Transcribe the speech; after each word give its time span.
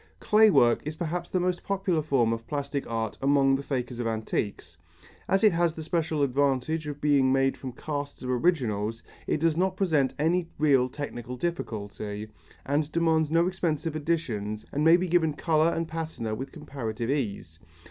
Clay 0.19 0.49
work 0.49 0.81
is 0.83 0.95
perhaps 0.95 1.29
the 1.29 1.39
most 1.39 1.61
popular 1.63 2.01
form 2.01 2.33
of 2.33 2.47
plastic 2.47 2.87
art 2.89 3.19
among 3.21 3.55
the 3.55 3.61
fakers 3.61 3.99
of 3.99 4.07
antiques. 4.07 4.75
As 5.29 5.43
it 5.43 5.51
has 5.51 5.75
the 5.75 5.83
special 5.83 6.23
advantage 6.23 6.87
of 6.87 6.99
being 6.99 7.31
made 7.31 7.55
from 7.55 7.71
casts 7.73 8.23
of 8.23 8.29
originals, 8.31 9.03
it 9.27 9.39
does 9.39 9.55
not 9.55 9.77
present 9.77 10.15
any 10.17 10.47
real 10.57 10.89
technical 10.89 11.37
difficulty, 11.37 12.29
and 12.65 12.83
it 12.85 12.91
demands 12.91 13.29
no 13.29 13.45
expensive 13.45 13.95
additions 13.95 14.65
and 14.71 14.83
may 14.83 14.97
be 14.97 15.07
given 15.07 15.33
colour 15.33 15.71
and 15.71 15.87
patina 15.87 16.33
with 16.33 16.51
comparative 16.51 17.11
ease. 17.11 17.59